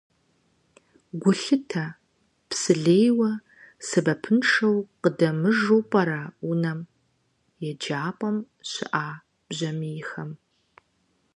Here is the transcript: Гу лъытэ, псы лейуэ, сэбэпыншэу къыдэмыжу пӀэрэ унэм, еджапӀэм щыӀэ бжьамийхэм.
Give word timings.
Гу 1.21 1.31
лъытэ, 1.41 1.85
псы 2.47 2.73
лейуэ, 2.83 3.31
сэбэпыншэу 3.87 4.77
къыдэмыжу 5.01 5.79
пӀэрэ 5.91 6.21
унэм, 6.49 6.79
еджапӀэм 7.69 8.37
щыӀэ 8.69 9.05
бжьамийхэм. 9.47 10.31